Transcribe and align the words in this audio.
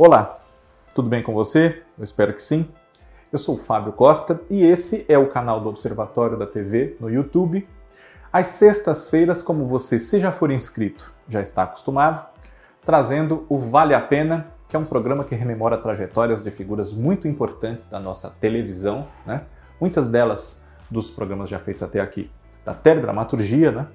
Olá, 0.00 0.38
tudo 0.94 1.08
bem 1.08 1.24
com 1.24 1.34
você? 1.34 1.82
Eu 1.98 2.04
espero 2.04 2.32
que 2.32 2.40
sim. 2.40 2.68
Eu 3.32 3.38
sou 3.38 3.56
o 3.56 3.58
Fábio 3.58 3.92
Costa 3.92 4.40
e 4.48 4.62
esse 4.62 5.04
é 5.08 5.18
o 5.18 5.28
canal 5.28 5.60
do 5.60 5.68
Observatório 5.68 6.38
da 6.38 6.46
TV 6.46 6.96
no 7.00 7.10
YouTube. 7.10 7.68
Às 8.32 8.46
sextas-feiras, 8.46 9.42
como 9.42 9.66
você, 9.66 9.98
se 9.98 10.20
já 10.20 10.30
for 10.30 10.52
inscrito, 10.52 11.12
já 11.28 11.42
está 11.42 11.64
acostumado, 11.64 12.24
trazendo 12.84 13.44
o 13.48 13.58
Vale 13.58 13.92
a 13.92 14.00
Pena, 14.00 14.46
que 14.68 14.76
é 14.76 14.78
um 14.78 14.84
programa 14.84 15.24
que 15.24 15.34
rememora 15.34 15.76
trajetórias 15.76 16.42
de 16.42 16.52
figuras 16.52 16.92
muito 16.92 17.26
importantes 17.26 17.90
da 17.90 17.98
nossa 17.98 18.30
televisão, 18.40 19.08
né? 19.26 19.46
muitas 19.80 20.08
delas 20.08 20.64
dos 20.88 21.10
programas 21.10 21.48
já 21.50 21.58
feitos 21.58 21.82
até 21.82 21.98
aqui, 21.98 22.30
da 22.64 22.72
teledramaturgia, 22.72 23.72
né? 23.72 23.88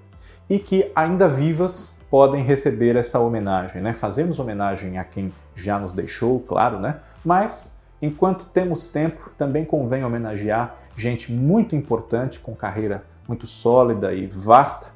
e 0.49 0.59
que 0.59 0.91
ainda 0.93 1.29
vivas 1.29 1.97
podem 2.13 2.43
receber 2.43 2.95
essa 2.95 3.19
homenagem. 3.19 3.81
Né? 3.81 3.91
Fazemos 3.91 4.37
homenagem 4.37 4.99
a 4.99 5.03
quem 5.03 5.33
já 5.55 5.79
nos 5.79 5.93
deixou, 5.93 6.39
claro, 6.41 6.77
né? 6.77 6.97
mas 7.25 7.81
enquanto 7.99 8.45
temos 8.45 8.85
tempo, 8.85 9.31
também 9.35 9.65
convém 9.65 10.05
homenagear 10.05 10.75
gente 10.95 11.31
muito 11.31 11.75
importante, 11.75 12.39
com 12.39 12.53
carreira 12.53 13.03
muito 13.27 13.47
sólida 13.47 14.13
e 14.13 14.27
vasta, 14.27 14.93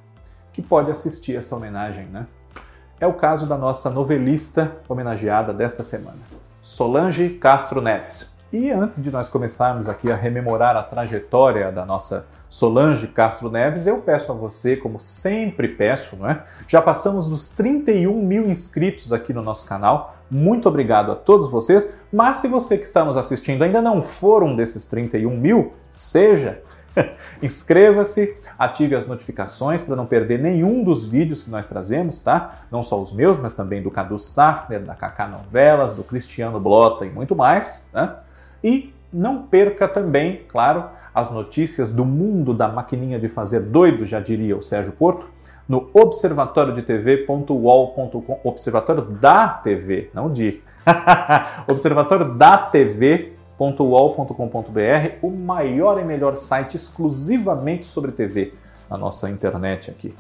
que 0.53 0.61
pode 0.61 0.91
assistir 0.91 1.35
essa 1.35 1.55
homenagem. 1.55 2.05
Né? 2.05 2.27
É 2.99 3.07
o 3.07 3.13
caso 3.13 3.47
da 3.47 3.57
nossa 3.57 3.89
novelista 3.89 4.77
homenageada 4.87 5.51
desta 5.51 5.83
semana, 5.83 6.19
Solange 6.61 7.29
Castro 7.29 7.81
Neves. 7.81 8.31
E 8.53 8.69
antes 8.69 9.01
de 9.01 9.09
nós 9.09 9.27
começarmos 9.27 9.89
aqui 9.89 10.11
a 10.11 10.15
rememorar 10.15 10.77
a 10.77 10.83
trajetória 10.83 11.71
da 11.71 11.83
nossa 11.83 12.27
Solange 12.49 13.07
Castro 13.07 13.49
Neves, 13.49 13.87
eu 13.87 13.99
peço 13.99 14.31
a 14.31 14.35
você, 14.35 14.75
como 14.75 14.99
sempre 14.99 15.67
peço, 15.67 16.15
não 16.15 16.29
é? 16.29 16.43
Já 16.67 16.81
passamos 16.81 17.27
dos 17.27 17.49
31 17.49 18.21
mil 18.21 18.47
inscritos 18.47 19.11
aqui 19.11 19.33
no 19.33 19.41
nosso 19.41 19.65
canal. 19.65 20.15
Muito 20.29 20.67
obrigado 20.67 21.11
a 21.11 21.15
todos 21.15 21.49
vocês. 21.49 21.87
Mas 22.11 22.37
se 22.37 22.47
você 22.47 22.77
que 22.77 22.85
está 22.85 23.03
nos 23.03 23.17
assistindo 23.17 23.63
ainda 23.63 23.81
não 23.81 24.01
for 24.01 24.43
um 24.43 24.55
desses 24.55 24.85
31 24.85 25.35
mil, 25.37 25.73
seja 25.91 26.61
Inscreva-se, 27.41 28.37
ative 28.57 28.95
as 28.95 29.05
notificações 29.05 29.81
para 29.81 29.95
não 29.95 30.05
perder 30.05 30.39
nenhum 30.39 30.83
dos 30.83 31.07
vídeos 31.07 31.43
que 31.43 31.49
nós 31.49 31.65
trazemos, 31.65 32.19
tá? 32.19 32.61
Não 32.71 32.81
só 32.81 32.99
os 32.99 33.11
meus, 33.11 33.37
mas 33.37 33.53
também 33.53 33.81
do 33.81 33.91
Cadu 33.91 34.17
Safner, 34.17 34.81
da 34.81 34.95
Kaká 34.95 35.27
Novelas, 35.27 35.93
do 35.93 36.03
Cristiano 36.03 36.59
Blota 36.59 37.05
e 37.05 37.09
muito 37.09 37.35
mais, 37.35 37.87
né? 37.93 38.15
E 38.63 38.93
não 39.11 39.43
perca 39.43 39.87
também, 39.87 40.43
claro, 40.47 40.85
as 41.19 41.31
notícias 41.31 41.89
do 41.89 42.05
mundo 42.05 42.53
da 42.53 42.67
maquininha 42.67 43.17
de 43.19 43.27
fazer 43.27 43.61
doido, 43.61 44.05
já 44.05 44.19
diria 44.19 44.55
o 44.55 44.61
Sérgio 44.61 44.93
Porto, 44.93 45.27
no 45.67 45.89
observatóriodetv.uol.com, 45.93 48.39
observatório 48.43 49.01
da 49.03 49.47
TV, 49.47 50.11
não 50.13 50.31
de, 50.31 50.61
observatório 51.67 52.35
da 52.35 52.55
TV 52.57 53.33
www.uol.com.br, 53.57 55.15
o 55.21 55.31
maior 55.31 55.99
e 55.99 56.05
melhor 56.05 56.37
site 56.37 56.75
exclusivamente 56.75 57.87
sobre 57.87 58.11
TV 58.11 58.53
na 58.89 58.97
nossa 58.97 59.29
internet 59.29 59.89
aqui. 59.89 60.15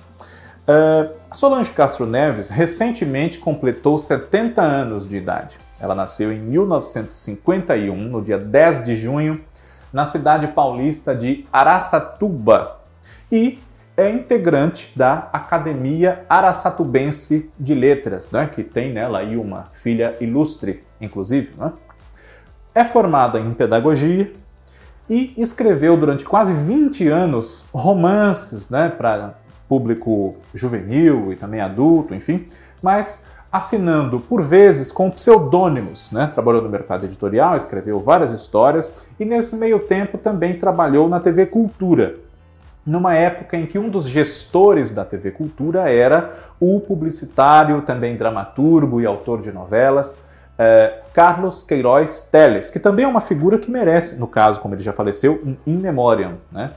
Uh, 0.67 1.13
Solange 1.31 1.71
Castro 1.71 2.05
Neves 2.05 2.49
recentemente 2.49 3.39
completou 3.39 3.97
70 3.97 4.61
anos 4.61 5.07
de 5.07 5.17
idade. 5.17 5.57
Ela 5.79 5.95
nasceu 5.95 6.33
em 6.33 6.39
1951, 6.39 7.95
no 7.95 8.21
dia 8.21 8.37
10 8.37 8.83
de 8.83 8.95
junho, 8.95 9.39
na 9.97 10.05
cidade 10.05 10.45
paulista 10.49 11.15
de 11.15 11.43
Araçatuba 11.51 12.81
e 13.31 13.57
é 13.97 14.11
integrante 14.11 14.91
da 14.95 15.27
Academia 15.33 16.23
Araçatubense 16.29 17.49
de 17.59 17.73
Letras, 17.73 18.29
né, 18.29 18.45
que 18.45 18.63
tem 18.63 18.93
nela 18.93 19.17
aí 19.17 19.35
uma 19.35 19.69
filha 19.73 20.15
ilustre, 20.21 20.83
inclusive. 21.01 21.51
Né? 21.57 21.73
É 22.75 22.83
formada 22.83 23.39
em 23.39 23.51
pedagogia 23.55 24.31
e 25.09 25.33
escreveu 25.35 25.97
durante 25.97 26.23
quase 26.23 26.53
20 26.53 27.07
anos 27.07 27.65
romances 27.73 28.69
né, 28.69 28.89
para 28.89 29.33
público 29.67 30.35
juvenil 30.53 31.33
e 31.33 31.35
também 31.35 31.59
adulto, 31.59 32.13
enfim, 32.13 32.47
mas 32.83 33.27
assinando 33.51 34.19
por 34.19 34.41
vezes 34.41 34.91
com 34.91 35.09
pseudônimos. 35.09 36.11
Né? 36.11 36.27
Trabalhou 36.27 36.61
no 36.61 36.69
mercado 36.69 37.05
editorial, 37.05 37.55
escreveu 37.55 37.99
várias 37.99 38.31
histórias 38.31 38.93
e 39.19 39.25
nesse 39.25 39.55
meio 39.55 39.79
tempo 39.79 40.17
também 40.17 40.57
trabalhou 40.57 41.07
na 41.07 41.19
TV 41.19 41.45
Cultura, 41.45 42.15
numa 42.85 43.13
época 43.13 43.57
em 43.57 43.65
que 43.65 43.77
um 43.77 43.89
dos 43.89 44.07
gestores 44.07 44.91
da 44.91 45.03
TV 45.03 45.31
Cultura 45.31 45.89
era 45.91 46.33
o 46.59 46.79
publicitário, 46.79 47.81
também 47.81 48.15
dramaturgo 48.15 49.01
e 49.01 49.05
autor 49.05 49.41
de 49.41 49.51
novelas, 49.51 50.17
é, 50.57 51.01
Carlos 51.13 51.63
Queiroz 51.63 52.23
Teles, 52.23 52.71
que 52.71 52.79
também 52.79 53.05
é 53.05 53.07
uma 53.07 53.21
figura 53.21 53.57
que 53.57 53.69
merece, 53.69 54.19
no 54.19 54.27
caso, 54.27 54.59
como 54.59 54.73
ele 54.73 54.81
já 54.81 54.91
faleceu, 54.91 55.41
um 55.45 55.55
in 55.67 55.77
memoriam. 55.77 56.35
Né? 56.51 56.71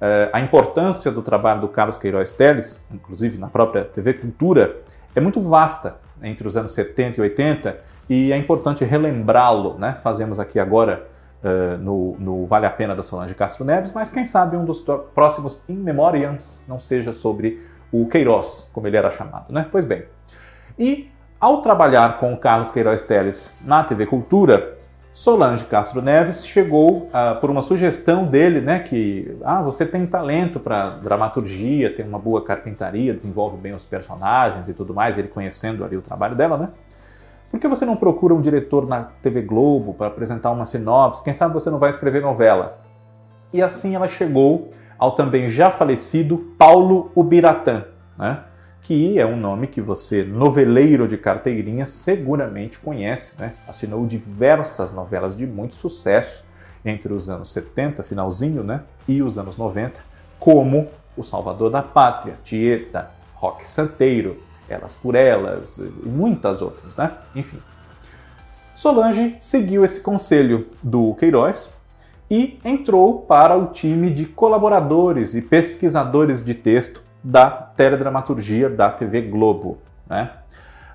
É, 0.00 0.30
a 0.32 0.40
importância 0.40 1.10
do 1.10 1.20
trabalho 1.20 1.60
do 1.60 1.68
Carlos 1.68 1.98
Queiroz 1.98 2.32
Teles, 2.32 2.84
inclusive 2.92 3.38
na 3.38 3.48
própria 3.48 3.84
TV 3.84 4.14
Cultura, 4.14 4.76
é 5.14 5.20
muito 5.20 5.40
vasta 5.40 5.96
entre 6.22 6.46
os 6.46 6.56
anos 6.56 6.72
70 6.72 7.18
e 7.18 7.22
80 7.22 7.78
e 8.08 8.32
é 8.32 8.36
importante 8.36 8.84
relembrá-lo. 8.84 9.78
Né? 9.78 9.98
Fazemos 10.02 10.38
aqui 10.38 10.58
agora 10.58 11.06
uh, 11.42 11.78
no, 11.78 12.16
no, 12.18 12.46
Vale 12.46 12.66
a 12.66 12.70
Pena 12.70 12.94
da 12.94 13.02
Solange 13.02 13.34
Castro 13.34 13.64
Neves, 13.64 13.92
mas 13.92 14.10
quem 14.10 14.24
sabe 14.24 14.56
um 14.56 14.64
dos 14.64 14.80
próximos 15.14 15.68
In 15.68 15.76
Memoriams 15.76 16.64
não 16.68 16.78
seja 16.78 17.12
sobre 17.12 17.60
o 17.92 18.06
Queiroz, 18.06 18.70
como 18.72 18.86
ele 18.86 18.96
era 18.96 19.10
chamado. 19.10 19.52
Né? 19.52 19.66
Pois 19.70 19.84
bem. 19.84 20.04
E 20.78 21.10
ao 21.40 21.62
trabalhar 21.62 22.18
com 22.18 22.32
o 22.32 22.36
Carlos 22.36 22.70
Queiroz 22.70 23.02
Teles 23.04 23.56
na 23.64 23.84
TV 23.84 24.06
Cultura, 24.06 24.75
Solange 25.16 25.64
Castro 25.64 26.02
Neves 26.02 26.46
chegou 26.46 27.04
uh, 27.04 27.40
por 27.40 27.48
uma 27.48 27.62
sugestão 27.62 28.26
dele, 28.26 28.60
né, 28.60 28.80
que 28.80 29.34
ah, 29.42 29.62
você 29.62 29.86
tem 29.86 30.06
talento 30.06 30.60
para 30.60 30.90
dramaturgia, 30.98 31.90
tem 31.90 32.06
uma 32.06 32.18
boa 32.18 32.44
carpintaria, 32.44 33.14
desenvolve 33.14 33.56
bem 33.56 33.72
os 33.72 33.86
personagens 33.86 34.68
e 34.68 34.74
tudo 34.74 34.92
mais, 34.92 35.16
ele 35.16 35.28
conhecendo 35.28 35.86
ali 35.86 35.96
o 35.96 36.02
trabalho 36.02 36.36
dela, 36.36 36.58
né? 36.58 36.68
Por 37.50 37.58
que 37.58 37.66
você 37.66 37.86
não 37.86 37.96
procura 37.96 38.34
um 38.34 38.42
diretor 38.42 38.86
na 38.86 39.04
TV 39.04 39.40
Globo 39.40 39.94
para 39.94 40.08
apresentar 40.08 40.50
uma 40.50 40.66
sinopse? 40.66 41.24
Quem 41.24 41.32
sabe 41.32 41.54
você 41.54 41.70
não 41.70 41.78
vai 41.78 41.88
escrever 41.88 42.20
novela? 42.20 42.78
E 43.54 43.62
assim 43.62 43.94
ela 43.94 44.08
chegou 44.08 44.70
ao 44.98 45.12
também 45.12 45.48
já 45.48 45.70
falecido 45.70 46.54
Paulo 46.58 47.10
Ubiratã, 47.14 47.86
né? 48.18 48.40
Que 48.86 49.18
é 49.18 49.26
um 49.26 49.36
nome 49.36 49.66
que 49.66 49.80
você, 49.80 50.22
noveleiro 50.22 51.08
de 51.08 51.18
carteirinha, 51.18 51.84
seguramente 51.86 52.78
conhece. 52.78 53.34
Né? 53.36 53.52
Assinou 53.66 54.06
diversas 54.06 54.92
novelas 54.92 55.36
de 55.36 55.44
muito 55.44 55.74
sucesso 55.74 56.44
entre 56.84 57.12
os 57.12 57.28
anos 57.28 57.50
70, 57.50 58.04
finalzinho, 58.04 58.62
né? 58.62 58.82
e 59.08 59.20
os 59.22 59.38
anos 59.38 59.56
90, 59.56 59.98
como 60.38 60.88
O 61.16 61.24
Salvador 61.24 61.68
da 61.68 61.82
Pátria, 61.82 62.38
Tieta, 62.44 63.10
Rock 63.34 63.66
Santeiro, 63.66 64.40
Elas 64.68 64.94
por 64.94 65.16
Elas 65.16 65.78
e 65.78 66.08
muitas 66.08 66.62
outras. 66.62 66.96
Né? 66.96 67.10
Enfim. 67.34 67.58
Solange 68.72 69.34
seguiu 69.40 69.84
esse 69.84 69.98
conselho 69.98 70.68
do 70.80 71.12
Queiroz 71.16 71.74
e 72.30 72.60
entrou 72.64 73.22
para 73.22 73.56
o 73.56 73.66
time 73.66 74.12
de 74.12 74.26
colaboradores 74.26 75.34
e 75.34 75.42
pesquisadores 75.42 76.40
de 76.40 76.54
texto 76.54 77.04
da 77.26 77.50
teledramaturgia 77.50 78.70
da 78.70 78.88
TV 78.88 79.22
Globo. 79.22 79.78
Né? 80.08 80.30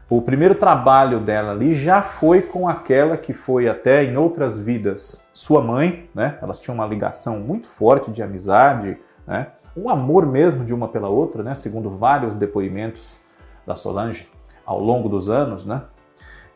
O 0.10 0.22
primeiro 0.22 0.56
trabalho 0.56 1.20
dela 1.20 1.52
ali 1.52 1.76
já 1.76 2.02
foi 2.02 2.42
com 2.42 2.70
aquela 2.70 3.18
que 3.18 3.34
foi 3.34 3.68
até 3.68 4.06
em 4.06 4.16
outras 4.16 4.58
vidas 4.58 5.26
sua 5.34 5.62
mãe, 5.62 6.10
né? 6.16 6.38
Elas 6.42 6.58
tinham 6.58 6.76
uma 6.76 6.86
ligação 6.86 7.42
muito 7.42 7.68
forte 7.68 8.12
de 8.12 8.24
amizade, 8.24 8.98
né? 9.28 9.48
Um 9.76 9.90
amor 9.90 10.26
mesmo 10.26 10.64
de 10.64 10.74
uma 10.74 10.88
pela 10.88 11.10
outra, 11.10 11.44
né? 11.44 11.54
Segundo 11.54 11.90
vários 11.90 12.34
depoimentos 12.34 13.26
da 13.68 13.76
Solange 13.76 14.30
ao 14.66 14.80
longo 14.80 15.10
dos 15.10 15.30
anos, 15.30 15.66
né? 15.66 15.82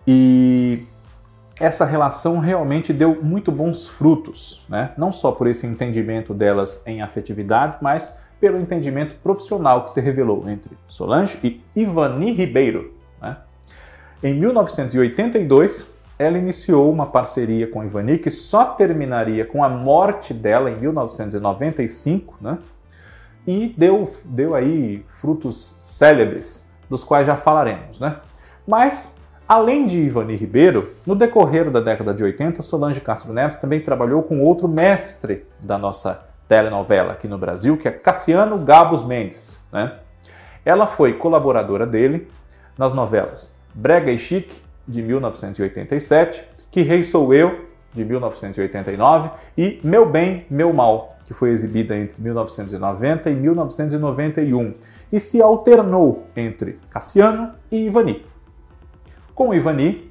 E 0.07 0.85
essa 1.59 1.85
relação 1.85 2.39
realmente 2.39 2.93
deu 2.93 3.21
muito 3.21 3.51
bons 3.51 3.87
frutos, 3.87 4.65
né? 4.69 4.91
Não 4.97 5.11
só 5.11 5.33
por 5.33 5.47
esse 5.47 5.67
entendimento 5.67 6.33
delas 6.33 6.85
em 6.87 7.01
afetividade, 7.01 7.77
mas 7.81 8.24
pelo 8.39 8.59
entendimento 8.59 9.15
profissional 9.23 9.83
que 9.83 9.91
se 9.91 10.01
revelou 10.01 10.47
entre 10.49 10.77
Solange 10.87 11.39
e 11.43 11.61
Ivani 11.75 12.31
Ribeiro. 12.31 12.93
Né? 13.21 13.37
Em 14.23 14.33
1982, 14.33 15.87
ela 16.17 16.37
iniciou 16.37 16.91
uma 16.91 17.05
parceria 17.05 17.67
com 17.67 17.83
Ivani 17.83 18.17
que 18.17 18.31
só 18.31 18.65
terminaria 18.65 19.45
com 19.45 19.63
a 19.63 19.69
morte 19.69 20.33
dela 20.33 20.69
em 20.69 20.77
1995, 20.77 22.35
né? 22.39 22.57
E 23.45 23.73
deu, 23.77 24.11
deu 24.23 24.55
aí 24.55 25.05
frutos 25.09 25.75
célebres, 25.79 26.71
dos 26.89 27.03
quais 27.03 27.27
já 27.27 27.35
falaremos, 27.35 27.99
né? 27.99 28.17
Mas, 28.65 29.19
além 29.47 29.85
de 29.85 29.99
Ivani 29.99 30.35
Ribeiro, 30.35 30.89
no 31.05 31.15
decorrer 31.15 31.69
da 31.69 31.79
década 31.79 32.13
de 32.13 32.23
80, 32.23 32.61
Solange 32.61 33.01
Castro 33.01 33.33
Neves 33.33 33.57
também 33.57 33.81
trabalhou 33.81 34.23
com 34.23 34.41
outro 34.41 34.67
mestre 34.67 35.45
da 35.61 35.77
nossa 35.77 36.25
telenovela 36.47 37.13
aqui 37.13 37.27
no 37.27 37.37
Brasil, 37.37 37.77
que 37.77 37.87
é 37.87 37.91
Cassiano 37.91 38.57
Gabos 38.59 39.03
Mendes. 39.03 39.59
Né? 39.71 39.93
Ela 40.63 40.87
foi 40.87 41.13
colaboradora 41.13 41.85
dele 41.85 42.27
nas 42.77 42.93
novelas 42.93 43.55
Brega 43.73 44.11
e 44.11 44.17
Chique, 44.17 44.61
de 44.87 45.01
1987, 45.01 46.47
Que 46.71 46.81
Rei 46.81 47.03
Sou 47.03 47.33
Eu, 47.33 47.65
de 47.93 48.05
1989, 48.05 49.31
e 49.57 49.79
Meu 49.83 50.05
Bem, 50.05 50.45
Meu 50.49 50.71
Mal, 50.71 51.17
que 51.25 51.33
foi 51.33 51.49
exibida 51.49 51.97
entre 51.97 52.21
1990 52.21 53.29
e 53.29 53.35
1991, 53.35 54.73
e 55.11 55.19
se 55.19 55.41
alternou 55.41 56.27
entre 56.35 56.79
Cassiano 56.89 57.53
e 57.71 57.85
Ivani. 57.85 58.25
Com 59.33 59.53
Ivani, 59.53 60.09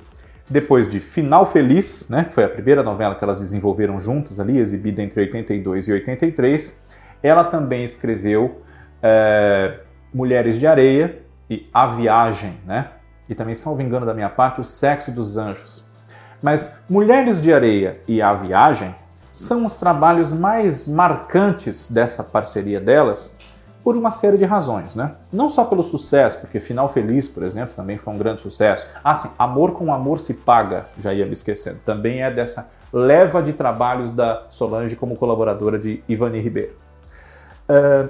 depois 0.48 0.88
de 0.88 1.00
Final 1.00 1.46
Feliz, 1.46 2.08
né, 2.08 2.24
que 2.24 2.34
foi 2.34 2.44
a 2.44 2.48
primeira 2.48 2.82
novela 2.82 3.14
que 3.14 3.24
elas 3.24 3.40
desenvolveram 3.40 3.98
juntas 3.98 4.38
ali, 4.38 4.58
exibida 4.58 5.02
entre 5.02 5.20
82 5.20 5.88
e 5.88 5.92
83, 5.92 6.78
ela 7.22 7.44
também 7.44 7.84
escreveu 7.84 8.62
é, 9.02 9.80
Mulheres 10.12 10.58
de 10.58 10.66
Areia 10.66 11.22
e 11.48 11.68
A 11.72 11.86
Viagem, 11.86 12.58
né? 12.66 12.90
E 13.28 13.34
também, 13.34 13.54
salvo 13.54 13.80
engano 13.80 14.04
da 14.04 14.12
minha 14.12 14.28
parte, 14.28 14.60
O 14.60 14.64
Sexo 14.64 15.10
dos 15.10 15.36
Anjos. 15.36 15.90
Mas 16.42 16.78
Mulheres 16.88 17.40
de 17.40 17.52
Areia 17.52 17.98
e 18.06 18.20
A 18.20 18.34
Viagem 18.34 18.94
são 19.32 19.66
os 19.66 19.74
trabalhos 19.74 20.32
mais 20.32 20.86
marcantes 20.86 21.90
dessa 21.90 22.22
parceria 22.22 22.80
delas 22.80 23.33
por 23.84 23.98
uma 23.98 24.10
série 24.10 24.38
de 24.38 24.46
razões, 24.46 24.94
né? 24.94 25.12
Não 25.30 25.50
só 25.50 25.62
pelo 25.62 25.82
sucesso, 25.82 26.40
porque 26.40 26.58
Final 26.58 26.88
Feliz, 26.88 27.28
por 27.28 27.42
exemplo, 27.42 27.74
também 27.76 27.98
foi 27.98 28.14
um 28.14 28.18
grande 28.18 28.40
sucesso. 28.40 28.86
Ah, 29.04 29.14
sim, 29.14 29.28
Amor 29.38 29.72
com 29.72 29.92
Amor 29.92 30.18
se 30.18 30.32
Paga, 30.32 30.86
já 30.98 31.12
ia 31.12 31.26
me 31.26 31.34
esquecendo. 31.34 31.80
Também 31.84 32.22
é 32.22 32.30
dessa 32.30 32.70
leva 32.90 33.42
de 33.42 33.52
trabalhos 33.52 34.10
da 34.10 34.46
Solange 34.48 34.96
como 34.96 35.16
colaboradora 35.16 35.78
de 35.78 36.02
Ivani 36.08 36.40
Ribeiro. 36.40 36.72
Uh, 37.68 38.08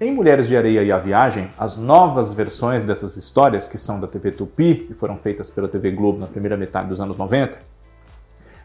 em 0.00 0.10
Mulheres 0.10 0.48
de 0.48 0.56
Areia 0.56 0.82
e 0.82 0.90
a 0.90 0.98
Viagem, 0.98 1.50
as 1.58 1.76
novas 1.76 2.32
versões 2.32 2.82
dessas 2.82 3.14
histórias, 3.14 3.68
que 3.68 3.76
são 3.76 4.00
da 4.00 4.06
TV 4.06 4.32
Tupi 4.32 4.86
e 4.90 4.94
foram 4.94 5.18
feitas 5.18 5.50
pela 5.50 5.68
TV 5.68 5.90
Globo 5.90 6.18
na 6.18 6.26
primeira 6.26 6.56
metade 6.56 6.88
dos 6.88 6.98
anos 6.98 7.16
90, 7.16 7.58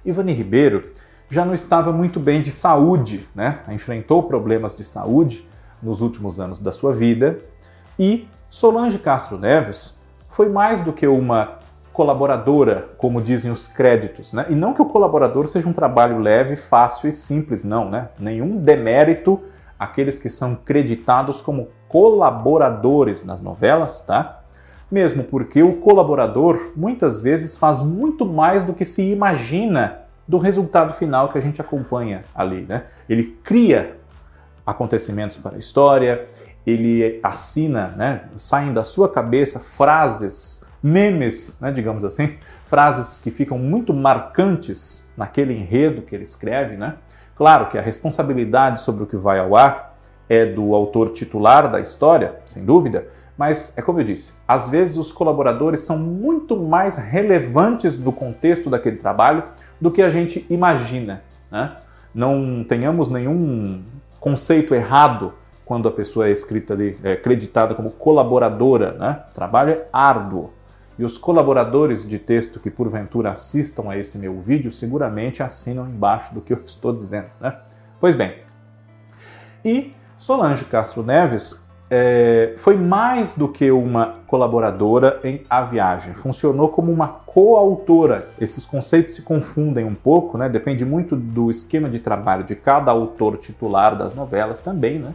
Ivani 0.06 0.32
Ribeiro 0.32 0.92
já 1.30 1.44
não 1.44 1.54
estava 1.54 1.92
muito 1.92 2.20
bem 2.20 2.42
de 2.42 2.50
saúde, 2.50 3.28
né? 3.36 3.60
enfrentou 3.70 4.24
problemas 4.24 4.76
de 4.76 4.84
saúde 4.84 5.49
nos 5.82 6.02
últimos 6.02 6.40
anos 6.40 6.60
da 6.60 6.72
sua 6.72 6.94
vida, 6.94 7.40
e 7.98 8.28
Solange 8.50 8.98
Castro 8.98 9.38
Neves 9.38 10.00
foi 10.30 10.50
mais 10.50 10.80
do 10.80 10.94
que 10.94 11.08
uma 11.08 11.60
colaboradora, 11.94 12.90
como 12.98 13.22
dizem 13.22 13.52
os 13.52 13.68
créditos, 13.68 14.32
né? 14.32 14.46
E 14.50 14.56
não 14.56 14.74
que 14.74 14.82
o 14.82 14.86
colaborador 14.86 15.48
seja 15.48 15.68
um 15.68 15.74
trabalho 15.74 16.18
leve, 16.20 16.56
fácil 16.56 17.10
e 17.10 17.12
simples, 17.12 17.62
não, 17.62 17.90
né? 17.90 18.10
Nenhum 18.18 18.56
demérito 18.58 19.40
àqueles 19.78 20.18
que 20.18 20.30
são 20.30 20.56
creditados 20.56 21.42
como 21.42 21.68
colaboradores 21.90 23.26
nas 23.26 23.42
novelas, 23.42 24.02
tá? 24.02 24.44
Mesmo 24.90 25.24
porque 25.24 25.62
o 25.62 25.74
colaborador 25.78 26.72
muitas 26.76 27.20
vezes 27.20 27.58
faz 27.58 27.82
muito 27.82 28.26
mais 28.26 28.64
do 28.64 28.74
que 28.74 28.86
se 28.86 29.12
imagina 29.12 30.00
do 30.26 30.38
resultado 30.38 30.94
final 30.94 31.30
que 31.30 31.38
a 31.38 31.42
gente 31.42 31.60
acompanha 31.60 32.24
ali, 32.34 32.62
né? 32.62 32.84
Ele 33.10 33.38
cria 33.44 33.99
acontecimentos 34.70 35.38
para 35.38 35.56
a 35.56 35.60
história, 35.60 36.28
ele 36.66 37.20
assina, 37.24 37.90
né, 37.98 38.24
saem 38.38 38.74
da 38.74 38.84
sua 38.84 39.10
cabeça 39.10 39.60
frases, 39.60 40.66
memes, 40.82 41.60
né, 41.60 41.72
digamos 41.72 42.04
assim, 42.04 42.38
frases 42.66 43.18
que 43.18 43.32
ficam 43.32 43.58
muito 43.58 43.94
marcantes 43.94 45.12
naquele 45.18 45.54
enredo 45.54 46.02
que 46.02 46.16
ele 46.16 46.24
escreve, 46.24 46.78
né? 46.78 46.96
Claro 47.36 47.68
que 47.68 47.78
a 47.78 47.82
responsabilidade 47.82 48.82
sobre 48.82 49.04
o 49.04 49.08
que 49.08 49.18
vai 49.18 49.40
ao 49.40 49.56
ar 49.56 49.98
é 50.28 50.46
do 50.46 50.76
autor 50.76 51.10
titular 51.10 51.72
da 51.72 51.80
história, 51.80 52.36
sem 52.46 52.64
dúvida, 52.64 53.08
mas 53.38 53.76
é 53.78 53.82
como 53.82 54.00
eu 54.02 54.04
disse, 54.04 54.34
às 54.48 54.70
vezes 54.70 54.98
os 54.98 55.12
colaboradores 55.12 55.80
são 55.80 55.98
muito 55.98 56.58
mais 56.58 56.98
relevantes 56.98 57.98
do 57.98 58.12
contexto 58.12 58.70
daquele 58.70 58.98
trabalho 58.98 59.44
do 59.80 59.90
que 59.90 60.02
a 60.02 60.10
gente 60.10 60.46
imagina, 60.50 61.24
né? 61.50 61.78
Não 62.14 62.66
tenhamos 62.68 63.08
nenhum 63.08 63.82
conceito 64.20 64.76
errado 64.76 65.34
quando 65.66 65.88
a 65.88 65.92
pessoa 65.92 66.28
é 66.28 66.32
escrita 66.32 66.74
ali, 66.74 66.98
é 67.04 67.14
acreditada 67.14 67.76
como 67.76 67.92
colaboradora, 67.92 68.94
né? 68.94 69.24
Trabalho 69.34 69.72
é 69.72 69.88
árduo. 69.94 70.52
E 70.98 71.06
os 71.06 71.18
colaboradores 71.18 72.08
de 72.08 72.20
texto 72.20 72.60
que 72.60 72.70
porventura 72.70 73.32
assistam 73.32 73.90
a 73.90 73.98
esse 73.98 74.18
meu 74.18 74.42
vídeo 74.42 74.72
seguramente 74.72 75.42
assinam 75.42 75.88
embaixo 75.88 76.34
do 76.34 76.42
que 76.42 76.52
eu 76.52 76.62
estou 76.66 76.92
dizendo, 76.92 77.28
né? 77.40 77.56
Pois 78.00 78.16
bem. 78.16 78.38
E 79.64 79.94
Solange 80.18 80.66
Castro 80.66 81.02
Neves 81.02 81.69
é, 81.90 82.54
foi 82.58 82.78
mais 82.78 83.32
do 83.32 83.48
que 83.48 83.72
uma 83.72 84.18
colaboradora 84.28 85.20
em 85.24 85.42
A 85.50 85.64
Viagem, 85.64 86.14
funcionou 86.14 86.70
como 86.70 86.92
uma 86.92 87.08
coautora. 87.08 88.28
Esses 88.40 88.66
conceitos 88.66 89.16
se 89.16 89.24
confundem 89.24 89.84
um 89.86 89.96
pouco, 89.96 90.38
né? 90.38 90.48
depende 90.48 90.86
muito 90.86 91.16
do 91.16 91.50
esquema 91.50 91.90
de 91.90 92.00
trabalho 92.00 92.44
de 92.44 92.56
cada 92.56 92.92
autor 92.92 93.38
titular 93.38 93.98
das 93.98 94.14
novelas 94.14 94.60
também, 94.60 95.00
né? 95.00 95.14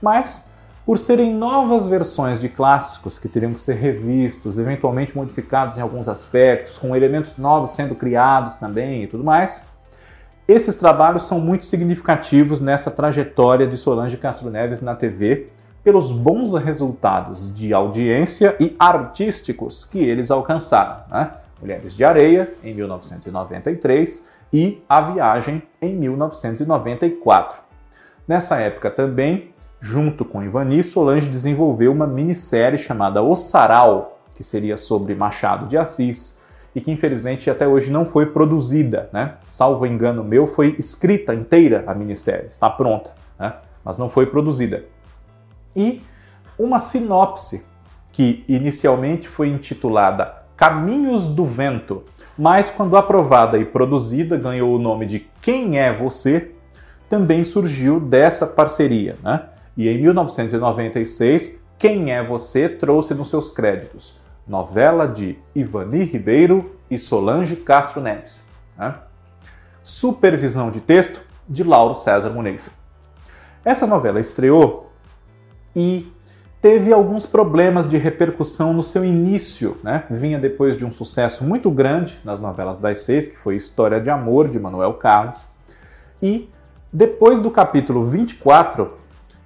mas 0.00 0.48
por 0.86 0.98
serem 0.98 1.34
novas 1.34 1.86
versões 1.86 2.38
de 2.38 2.48
clássicos 2.48 3.18
que 3.18 3.26
teriam 3.26 3.54
que 3.54 3.60
ser 3.60 3.74
revistos, 3.74 4.58
eventualmente 4.58 5.16
modificados 5.16 5.78
em 5.78 5.80
alguns 5.80 6.06
aspectos, 6.08 6.78
com 6.78 6.94
elementos 6.94 7.38
novos 7.38 7.70
sendo 7.70 7.94
criados 7.94 8.54
também 8.56 9.02
e 9.02 9.06
tudo 9.06 9.24
mais, 9.24 9.64
esses 10.46 10.74
trabalhos 10.74 11.24
são 11.24 11.40
muito 11.40 11.64
significativos 11.64 12.60
nessa 12.60 12.90
trajetória 12.90 13.66
de 13.66 13.78
Solange 13.78 14.18
Castro 14.18 14.50
Neves 14.50 14.82
na 14.82 14.94
TV 14.94 15.48
pelos 15.84 16.10
bons 16.10 16.54
resultados 16.54 17.52
de 17.52 17.74
audiência 17.74 18.56
e 18.58 18.74
artísticos 18.78 19.84
que 19.84 19.98
eles 19.98 20.30
alcançaram. 20.30 21.04
Né? 21.10 21.30
Mulheres 21.60 21.94
de 21.94 22.02
Areia, 22.02 22.50
em 22.64 22.74
1993, 22.74 24.24
e 24.50 24.82
A 24.88 25.02
Viagem, 25.02 25.62
em 25.82 25.94
1994. 25.94 27.62
Nessa 28.26 28.56
época 28.56 28.90
também, 28.90 29.50
junto 29.78 30.24
com 30.24 30.42
Ivani, 30.42 30.82
Solange 30.82 31.28
desenvolveu 31.28 31.92
uma 31.92 32.06
minissérie 32.06 32.78
chamada 32.78 33.22
O 33.22 33.36
Sarau, 33.36 34.18
que 34.34 34.42
seria 34.42 34.78
sobre 34.78 35.14
Machado 35.14 35.66
de 35.66 35.76
Assis, 35.76 36.40
e 36.74 36.80
que 36.80 36.90
infelizmente 36.90 37.50
até 37.50 37.68
hoje 37.68 37.92
não 37.92 38.06
foi 38.06 38.26
produzida, 38.26 39.08
né? 39.12 39.34
Salvo 39.46 39.86
engano 39.86 40.24
meu, 40.24 40.46
foi 40.46 40.74
escrita 40.78 41.34
inteira 41.34 41.84
a 41.86 41.94
minissérie, 41.94 42.46
está 42.48 42.68
pronta, 42.68 43.12
né? 43.38 43.54
mas 43.84 43.96
não 43.96 44.08
foi 44.08 44.26
produzida 44.26 44.82
e 45.74 46.02
uma 46.58 46.78
sinopse 46.78 47.66
que 48.12 48.44
inicialmente 48.48 49.28
foi 49.28 49.48
intitulada 49.48 50.44
Caminhos 50.56 51.26
do 51.26 51.44
Vento, 51.44 52.04
mas 52.38 52.70
quando 52.70 52.96
aprovada 52.96 53.58
e 53.58 53.64
produzida 53.64 54.36
ganhou 54.36 54.74
o 54.74 54.78
nome 54.78 55.04
de 55.04 55.26
Quem 55.42 55.78
é 55.78 55.92
Você, 55.92 56.52
também 57.08 57.42
surgiu 57.42 57.98
dessa 57.98 58.46
parceria. 58.46 59.16
Né? 59.22 59.42
E 59.76 59.88
em 59.88 60.00
1996, 60.00 61.60
Quem 61.76 62.12
é 62.12 62.22
Você 62.22 62.68
trouxe 62.68 63.14
nos 63.14 63.28
seus 63.28 63.50
créditos 63.50 64.22
novela 64.46 65.06
de 65.08 65.38
Ivani 65.54 66.04
Ribeiro 66.04 66.76
e 66.90 66.98
Solange 66.98 67.56
Castro 67.56 68.00
Neves. 68.00 68.46
Né? 68.76 68.94
Supervisão 69.82 70.70
de 70.70 70.80
texto 70.80 71.22
de 71.48 71.62
Lauro 71.62 71.94
César 71.94 72.30
Muniz. 72.30 72.70
Essa 73.64 73.86
novela 73.86 74.20
estreou 74.20 74.92
e 75.74 76.12
teve 76.60 76.92
alguns 76.92 77.26
problemas 77.26 77.88
de 77.88 77.98
repercussão 77.98 78.72
no 78.72 78.82
seu 78.82 79.04
início, 79.04 79.76
né? 79.82 80.04
Vinha 80.08 80.38
depois 80.38 80.76
de 80.76 80.84
um 80.84 80.90
sucesso 80.90 81.44
muito 81.44 81.70
grande 81.70 82.18
nas 82.24 82.40
novelas 82.40 82.78
das 82.78 82.98
seis, 82.98 83.26
que 83.26 83.36
foi 83.36 83.56
História 83.56 84.00
de 84.00 84.08
Amor, 84.08 84.48
de 84.48 84.58
Manuel 84.58 84.94
Carlos. 84.94 85.36
E 86.22 86.48
depois 86.92 87.38
do 87.38 87.50
capítulo 87.50 88.06
24, 88.06 88.92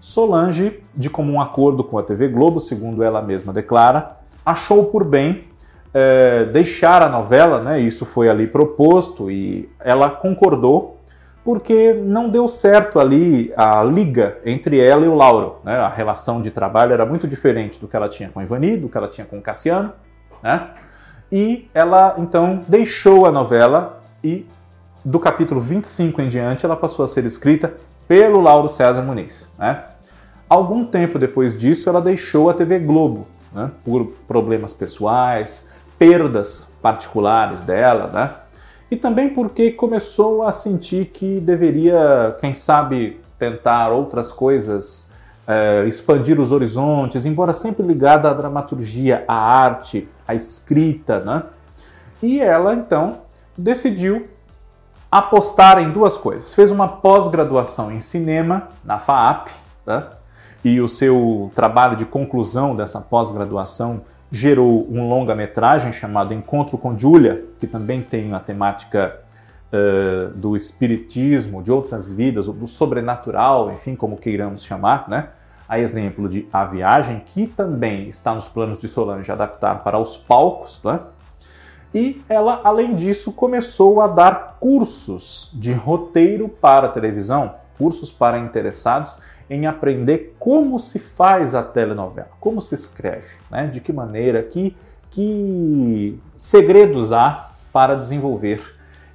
Solange, 0.00 0.80
de 0.94 1.10
comum 1.10 1.40
acordo 1.40 1.82
com 1.82 1.98
a 1.98 2.02
TV 2.02 2.28
Globo, 2.28 2.60
segundo 2.60 3.02
ela 3.02 3.20
mesma 3.20 3.52
declara, 3.52 4.18
achou 4.46 4.84
por 4.86 5.02
bem 5.02 5.44
é, 5.92 6.44
deixar 6.44 7.02
a 7.02 7.08
novela, 7.08 7.60
né? 7.60 7.80
Isso 7.80 8.04
foi 8.04 8.28
ali 8.28 8.46
proposto 8.46 9.30
e 9.30 9.68
ela 9.80 10.08
concordou 10.08 10.97
porque 11.44 11.92
não 11.94 12.28
deu 12.28 12.46
certo 12.46 12.98
ali 12.98 13.52
a 13.56 13.82
liga 13.82 14.38
entre 14.44 14.78
ela 14.80 15.04
e 15.04 15.08
o 15.08 15.14
Lauro. 15.14 15.56
Né? 15.64 15.76
A 15.76 15.88
relação 15.88 16.40
de 16.40 16.50
trabalho 16.50 16.92
era 16.92 17.06
muito 17.06 17.26
diferente 17.26 17.78
do 17.78 17.88
que 17.88 17.96
ela 17.96 18.08
tinha 18.08 18.28
com 18.28 18.40
o 18.40 18.42
Ivani, 18.42 18.76
do 18.76 18.88
que 18.88 18.96
ela 18.98 19.08
tinha 19.08 19.26
com 19.26 19.38
o 19.38 19.42
Cassiano. 19.42 19.92
Né? 20.42 20.68
E 21.30 21.68
ela 21.72 22.14
então 22.18 22.64
deixou 22.68 23.26
a 23.26 23.32
novela 23.32 24.00
e 24.22 24.46
do 25.04 25.18
capítulo 25.18 25.60
25 25.60 26.20
em 26.20 26.28
diante 26.28 26.66
ela 26.66 26.76
passou 26.76 27.04
a 27.04 27.08
ser 27.08 27.24
escrita 27.24 27.74
pelo 28.06 28.40
Lauro 28.40 28.68
César 28.68 29.02
Muniz. 29.02 29.50
Né? 29.58 29.82
Algum 30.48 30.84
tempo 30.84 31.18
depois 31.18 31.56
disso 31.56 31.88
ela 31.88 32.00
deixou 32.00 32.50
a 32.50 32.54
TV 32.54 32.78
Globo 32.78 33.26
né? 33.52 33.70
por 33.84 34.06
problemas 34.26 34.72
pessoais, 34.72 35.70
perdas 35.98 36.72
particulares 36.80 37.60
dela, 37.62 38.06
né? 38.06 38.30
E 38.90 38.96
também 38.96 39.28
porque 39.30 39.70
começou 39.70 40.42
a 40.42 40.50
sentir 40.50 41.06
que 41.06 41.40
deveria, 41.40 42.36
quem 42.40 42.54
sabe, 42.54 43.20
tentar 43.38 43.90
outras 43.90 44.32
coisas, 44.32 45.10
é, 45.46 45.84
expandir 45.86 46.40
os 46.40 46.52
horizontes, 46.52 47.26
embora 47.26 47.52
sempre 47.52 47.86
ligada 47.86 48.30
à 48.30 48.34
dramaturgia, 48.34 49.24
à 49.28 49.34
arte, 49.34 50.08
à 50.26 50.34
escrita, 50.34 51.20
né? 51.20 51.42
E 52.22 52.40
ela 52.40 52.74
então 52.74 53.18
decidiu 53.56 54.28
apostar 55.10 55.78
em 55.78 55.90
duas 55.90 56.16
coisas. 56.16 56.54
Fez 56.54 56.70
uma 56.70 56.88
pós-graduação 56.88 57.92
em 57.92 58.00
cinema 58.00 58.68
na 58.84 58.98
FAAP, 58.98 59.48
tá? 59.84 60.18
e 60.64 60.80
o 60.80 60.88
seu 60.88 61.50
trabalho 61.54 61.96
de 61.96 62.04
conclusão 62.04 62.74
dessa 62.74 63.00
pós-graduação 63.00 64.02
gerou 64.30 64.86
um 64.90 65.08
longa-metragem 65.08 65.92
chamado 65.92 66.34
Encontro 66.34 66.76
com 66.76 66.96
Julia, 66.96 67.44
que 67.58 67.66
também 67.66 68.02
tem 68.02 68.26
uma 68.26 68.40
temática 68.40 69.20
uh, 69.72 70.30
do 70.34 70.54
espiritismo, 70.56 71.62
de 71.62 71.72
outras 71.72 72.12
vidas, 72.12 72.46
do 72.46 72.66
sobrenatural, 72.66 73.72
enfim, 73.72 73.94
como 73.94 74.16
queiramos 74.16 74.64
chamar, 74.64 75.08
né? 75.08 75.30
A 75.68 75.78
exemplo 75.78 76.28
de 76.28 76.46
A 76.52 76.64
Viagem, 76.64 77.22
que 77.24 77.46
também 77.46 78.08
está 78.08 78.34
nos 78.34 78.48
planos 78.48 78.80
de 78.80 78.88
Solange 78.88 79.30
adaptar 79.30 79.82
para 79.82 79.98
os 79.98 80.16
palcos, 80.16 80.80
né? 80.84 81.00
E 81.94 82.22
ela, 82.28 82.60
além 82.64 82.94
disso, 82.94 83.32
começou 83.32 84.00
a 84.00 84.06
dar 84.06 84.58
cursos 84.60 85.50
de 85.54 85.72
roteiro 85.72 86.48
para 86.48 86.88
televisão, 86.88 87.54
cursos 87.78 88.12
para 88.12 88.38
interessados 88.38 89.20
em 89.48 89.66
aprender 89.66 90.36
como 90.38 90.78
se 90.78 90.98
faz 90.98 91.54
a 91.54 91.62
telenovela, 91.62 92.28
como 92.38 92.60
se 92.60 92.74
escreve, 92.74 93.28
né? 93.50 93.66
de 93.66 93.80
que 93.80 93.92
maneira, 93.92 94.42
que, 94.42 94.76
que 95.10 96.20
segredos 96.36 97.12
há 97.12 97.52
para 97.72 97.94
desenvolver 97.94 98.60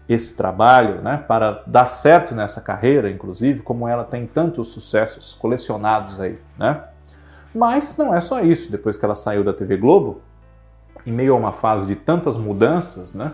esse 0.10 0.36
trabalho, 0.36 1.02
né? 1.02 1.24
para 1.28 1.64
dar 1.68 1.90
certo 1.90 2.34
nessa 2.34 2.62
carreira, 2.62 3.10
inclusive, 3.10 3.62
como 3.62 3.88
ela 3.88 4.04
tem 4.04 4.26
tantos 4.26 4.70
sucessos 4.70 5.34
colecionados 5.34 6.20
aí. 6.20 6.40
Né? 6.58 6.82
Mas 7.54 7.96
não 7.98 8.14
é 8.14 8.20
só 8.20 8.42
isso. 8.42 8.72
Depois 8.72 8.98
que 8.98 9.06
ela 9.06 9.16
saiu 9.16 9.44
da 9.44 9.54
TV 9.54 9.78
Globo, 9.78 10.22
em 11.06 11.12
meio 11.12 11.34
a 11.34 11.38
uma 11.38 11.52
fase 11.52 11.86
de 11.86 11.96
tantas 11.96 12.38
mudanças, 12.38 13.14
né? 13.14 13.34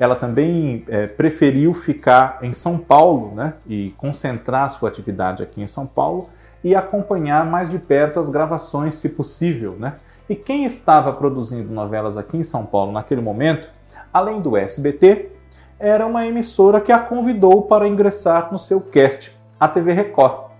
Ela 0.00 0.16
também 0.16 0.82
é, 0.88 1.06
preferiu 1.06 1.74
ficar 1.74 2.38
em 2.40 2.54
São 2.54 2.78
Paulo 2.78 3.34
né? 3.34 3.52
e 3.66 3.90
concentrar 3.98 4.70
sua 4.70 4.88
atividade 4.88 5.42
aqui 5.42 5.60
em 5.60 5.66
São 5.66 5.86
Paulo 5.86 6.30
e 6.64 6.74
acompanhar 6.74 7.44
mais 7.44 7.68
de 7.68 7.78
perto 7.78 8.18
as 8.18 8.30
gravações, 8.30 8.94
se 8.94 9.10
possível. 9.10 9.76
Né? 9.78 9.92
E 10.26 10.34
quem 10.34 10.64
estava 10.64 11.12
produzindo 11.12 11.70
novelas 11.70 12.16
aqui 12.16 12.38
em 12.38 12.42
São 12.42 12.64
Paulo 12.64 12.92
naquele 12.92 13.20
momento, 13.20 13.68
além 14.10 14.40
do 14.40 14.56
SBT, 14.56 15.32
era 15.78 16.06
uma 16.06 16.26
emissora 16.26 16.80
que 16.80 16.92
a 16.92 16.98
convidou 16.98 17.62
para 17.62 17.86
ingressar 17.86 18.50
no 18.50 18.58
seu 18.58 18.80
cast, 18.80 19.38
a 19.58 19.68
TV 19.68 19.92
Record. 19.92 20.50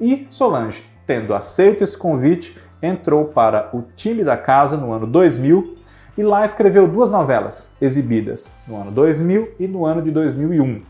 E 0.00 0.26
Solange, 0.28 0.82
tendo 1.06 1.34
aceito 1.34 1.84
esse 1.84 1.96
convite, 1.96 2.60
entrou 2.82 3.26
para 3.26 3.70
o 3.72 3.82
time 3.94 4.24
da 4.24 4.36
casa 4.36 4.76
no 4.76 4.92
ano 4.92 5.06
2000 5.06 5.81
e 6.16 6.22
lá 6.22 6.44
escreveu 6.44 6.86
duas 6.86 7.08
novelas 7.08 7.72
exibidas 7.80 8.52
no 8.66 8.76
ano 8.76 8.90
2000 8.90 9.54
e 9.58 9.66
no 9.66 9.86
ano 9.86 10.02
de 10.02 10.10
2001: 10.10 10.82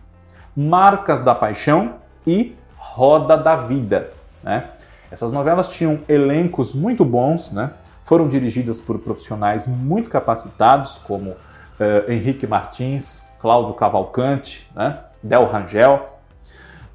Marcas 0.56 1.20
da 1.20 1.34
Paixão 1.34 1.94
e 2.26 2.56
Roda 2.76 3.36
da 3.36 3.56
Vida. 3.56 4.10
Né? 4.42 4.64
Essas 5.10 5.32
novelas 5.32 5.68
tinham 5.68 6.00
elencos 6.08 6.74
muito 6.74 7.04
bons, 7.04 7.52
né? 7.52 7.70
foram 8.04 8.28
dirigidas 8.28 8.80
por 8.80 8.98
profissionais 8.98 9.66
muito 9.66 10.10
capacitados, 10.10 10.98
como 10.98 11.30
uh, 11.30 12.10
Henrique 12.10 12.46
Martins, 12.46 13.24
Cláudio 13.40 13.74
Cavalcante, 13.74 14.68
né? 14.74 14.98
Del 15.22 15.46
Rangel, 15.46 16.18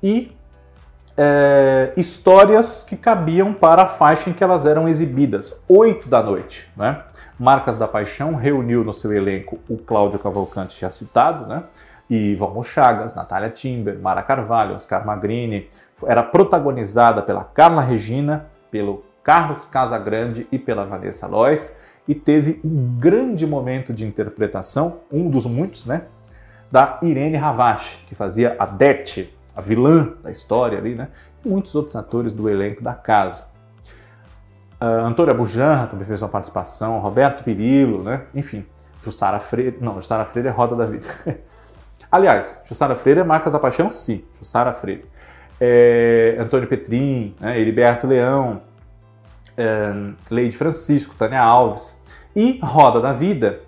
e 0.03 0.36
é, 1.17 1.93
histórias 1.97 2.83
que 2.87 2.95
cabiam 2.95 3.51
para 3.53 3.83
a 3.83 3.87
faixa 3.87 4.29
em 4.29 4.33
que 4.33 4.43
elas 4.43 4.65
eram 4.65 4.87
exibidas, 4.87 5.63
8 5.67 6.07
da 6.07 6.21
noite. 6.21 6.69
Né? 6.77 7.01
Marcas 7.39 7.75
da 7.75 7.87
Paixão 7.87 8.35
reuniu 8.35 8.83
no 8.83 8.93
seu 8.93 9.11
elenco 9.11 9.59
o 9.67 9.77
Cláudio 9.77 10.19
Cavalcante 10.19 10.79
já 10.79 10.91
citado, 10.91 11.47
né? 11.47 11.63
e 12.09 12.35
Valmor 12.35 12.63
Chagas, 12.63 13.15
Natália 13.15 13.49
Timber, 13.49 13.99
Mara 13.99 14.21
Carvalho, 14.21 14.75
Oscar 14.75 15.05
Magrini, 15.05 15.67
era 16.05 16.23
protagonizada 16.23 17.21
pela 17.21 17.43
Carla 17.43 17.81
Regina, 17.81 18.45
pelo 18.69 19.03
Carlos 19.23 19.65
Casagrande 19.65 20.47
e 20.51 20.59
pela 20.59 20.85
Vanessa 20.85 21.27
Lois, 21.27 21.75
e 22.07 22.15
teve 22.15 22.61
um 22.63 22.97
grande 22.97 23.45
momento 23.45 23.91
de 23.91 24.05
interpretação, 24.05 24.99
um 25.11 25.29
dos 25.29 25.45
muitos, 25.45 25.85
né, 25.85 26.03
da 26.71 26.99
Irene 27.01 27.35
Ravache, 27.35 27.97
que 28.07 28.15
fazia 28.15 28.55
a 28.57 28.65
Dete, 28.65 29.36
a 29.57 29.61
vilã 29.61 30.13
da 30.23 30.31
história 30.31 30.77
ali, 30.77 30.95
né, 30.95 31.09
e 31.43 31.49
muitos 31.49 31.75
outros 31.75 31.95
atores 31.95 32.31
do 32.31 32.47
elenco 32.49 32.81
da 32.83 32.93
casa. 32.93 33.45
Uh, 34.79 35.05
Antônia 35.05 35.33
Bujanra 35.33 35.87
também 35.87 36.05
fez 36.05 36.21
uma 36.21 36.29
participação, 36.29 36.99
Roberto 36.99 37.43
Pirillo, 37.43 38.03
né, 38.03 38.21
enfim, 38.33 38.65
Jussara 39.01 39.39
Freire, 39.39 39.77
não, 39.81 39.95
Jussara 39.95 40.23
Freire 40.23 40.47
é 40.47 40.51
Roda 40.51 40.75
da 40.75 40.85
Vida. 40.85 41.07
Aliás, 42.11 42.63
Jussara 42.67 42.95
Freire 42.95 43.19
é 43.19 43.23
Marcas 43.23 43.51
da 43.51 43.59
Paixão, 43.59 43.89
sim, 43.89 44.23
Jussara 44.39 44.71
Freire 44.71 45.05
é, 45.59 46.37
Antônio 46.39 46.67
Petrin, 46.67 47.35
né, 47.39 47.59
Heriberto 47.59 48.07
Leão, 48.07 48.61
é, 49.57 49.91
Leide 50.29 50.55
Francisco, 50.57 51.15
Tânia 51.15 51.41
Alves. 51.41 51.99
E 52.35 52.59
Roda 52.63 53.01
da 53.01 53.11
Vida 53.11 53.59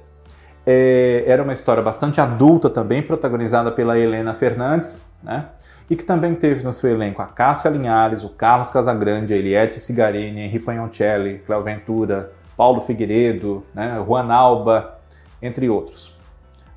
é, 0.65 1.23
era 1.25 1.41
uma 1.41 1.53
história 1.53 1.81
bastante 1.81 2.21
adulta 2.21 2.69
também, 2.69 3.01
protagonizada 3.01 3.71
pela 3.71 3.97
Helena 3.97 4.33
Fernandes, 4.33 5.03
né? 5.23 5.47
E 5.89 5.95
que 5.95 6.03
também 6.03 6.35
teve 6.35 6.63
no 6.63 6.71
seu 6.71 6.91
elenco 6.91 7.21
a 7.21 7.25
Cássia 7.25 7.69
Linhares, 7.69 8.23
o 8.23 8.29
Carlos 8.29 8.69
Casagrande, 8.69 9.33
a 9.33 9.37
Eliette 9.37 9.79
Cigarini, 9.79 10.41
Henri 10.41 10.59
Pagnoncelli, 10.59 11.39
Cléo 11.39 11.63
Ventura, 11.63 12.31
Paulo 12.55 12.81
Figueiredo, 12.81 13.65
né? 13.73 14.03
Juan 14.05 14.31
Alba, 14.31 14.99
entre 15.41 15.69
outros. 15.69 16.13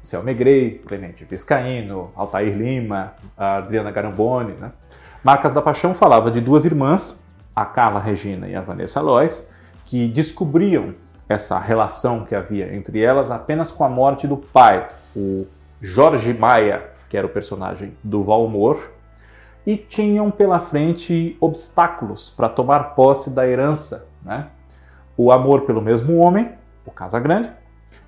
Selma 0.00 0.32
Grey, 0.32 0.80
Clemente 0.86 1.24
Viscaíno, 1.24 2.10
Altair 2.16 2.56
Lima, 2.56 3.12
Adriana 3.36 3.90
Garamboni, 3.90 4.54
né? 4.54 4.72
Marcas 5.22 5.52
da 5.52 5.62
Paixão 5.62 5.94
falava 5.94 6.30
de 6.30 6.40
duas 6.40 6.64
irmãs, 6.64 7.20
a 7.54 7.64
Carla 7.64 8.00
Regina 8.00 8.48
e 8.48 8.56
a 8.56 8.60
Vanessa 8.60 9.00
Lois, 9.00 9.46
que 9.84 10.08
descobriam 10.08 10.94
essa 11.28 11.58
relação 11.58 12.24
que 12.24 12.34
havia 12.34 12.74
entre 12.74 13.00
elas 13.00 13.30
apenas 13.30 13.70
com 13.70 13.84
a 13.84 13.88
morte 13.88 14.26
do 14.26 14.36
pai, 14.36 14.88
o 15.14 15.46
Jorge 15.80 16.32
Maia, 16.32 16.82
que 17.08 17.16
era 17.16 17.26
o 17.26 17.30
personagem 17.30 17.96
do 18.02 18.22
Valmor, 18.22 18.90
e 19.66 19.76
tinham 19.76 20.30
pela 20.30 20.58
frente 20.58 21.36
obstáculos 21.40 22.30
para 22.30 22.48
tomar 22.48 22.94
posse 22.94 23.30
da 23.30 23.46
herança, 23.46 24.06
né? 24.24 24.46
O 25.16 25.30
amor 25.30 25.62
pelo 25.62 25.80
mesmo 25.80 26.16
homem, 26.18 26.52
o 26.84 26.90
Casagrande, 26.90 27.50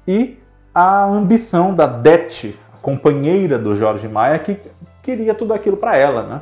e 0.06 0.38
a 0.75 1.04
ambição 1.04 1.75
da 1.75 1.87
Dete, 1.87 2.58
a 2.73 2.78
companheira 2.78 3.58
do 3.58 3.76
Jorge 3.76 4.08
Maia, 4.08 4.38
que 4.38 4.58
queria 5.02 5.34
tudo 5.34 5.54
aquilo 5.54 5.76
para 5.76 5.96
ela, 5.96 6.23
né? 6.25 6.40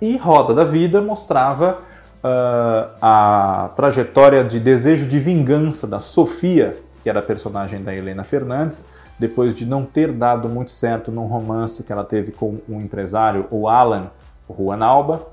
E 0.00 0.16
Roda 0.16 0.54
da 0.54 0.64
Vida 0.64 1.00
mostrava 1.00 1.78
uh, 2.18 2.90
a 3.00 3.70
trajetória 3.76 4.44
de 4.44 4.58
desejo 4.58 5.06
de 5.06 5.18
vingança 5.18 5.86
da 5.86 6.00
Sofia, 6.00 6.78
que 7.02 7.08
era 7.08 7.20
a 7.20 7.22
personagem 7.22 7.82
da 7.82 7.94
Helena 7.94 8.24
Fernandes, 8.24 8.86
depois 9.18 9.52
de 9.52 9.66
não 9.66 9.84
ter 9.84 10.12
dado 10.12 10.48
muito 10.48 10.70
certo 10.70 11.10
num 11.10 11.26
romance 11.26 11.82
que 11.82 11.92
ela 11.92 12.04
teve 12.04 12.32
com 12.32 12.58
um 12.68 12.80
empresário, 12.80 13.46
o 13.50 13.68
Alan 13.68 14.10
Juan 14.48 14.84
Alba, 14.84 15.26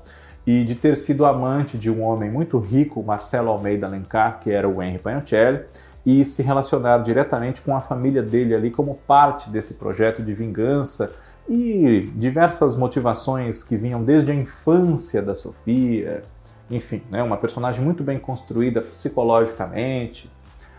e 0.46 0.64
de 0.64 0.74
ter 0.74 0.96
sido 0.96 1.24
amante 1.24 1.76
de 1.76 1.90
um 1.90 2.02
homem 2.02 2.30
muito 2.30 2.58
rico, 2.58 3.02
Marcelo 3.02 3.50
Almeida 3.50 3.86
Alencar, 3.86 4.40
que 4.40 4.50
era 4.50 4.68
o 4.68 4.82
Henry 4.82 4.98
Pagnoncelli, 4.98 5.62
e 6.04 6.24
se 6.24 6.42
relacionar 6.42 6.98
diretamente 6.98 7.60
com 7.60 7.76
a 7.76 7.80
família 7.80 8.22
dele 8.22 8.54
ali 8.54 8.70
como 8.70 8.94
parte 9.06 9.50
desse 9.50 9.74
projeto 9.74 10.22
de 10.22 10.32
vingança 10.32 11.12
e 11.48 12.10
diversas 12.14 12.76
motivações 12.76 13.62
que 13.62 13.76
vinham 13.76 14.02
desde 14.04 14.30
a 14.30 14.34
infância 14.34 15.20
da 15.20 15.34
Sofia, 15.34 16.22
enfim, 16.70 17.02
né, 17.10 17.22
uma 17.22 17.36
personagem 17.36 17.84
muito 17.84 18.04
bem 18.04 18.18
construída 18.18 18.80
psicologicamente. 18.80 20.30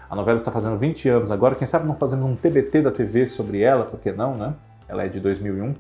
A 0.09 0.15
novela 0.15 0.37
está 0.37 0.51
fazendo 0.51 0.77
20 0.77 1.09
anos 1.09 1.31
agora, 1.31 1.55
quem 1.55 1.67
sabe 1.67 1.85
não 1.85 1.95
fazendo 1.95 2.25
um 2.25 2.35
TBT 2.35 2.81
da 2.81 2.91
TV 2.91 3.25
sobre 3.27 3.61
ela, 3.61 3.83
por 3.83 3.99
que 3.99 4.11
não, 4.11 4.35
né? 4.35 4.53
Ela 4.87 5.03
é 5.03 5.09
de 5.09 5.19
2001. 5.19 5.75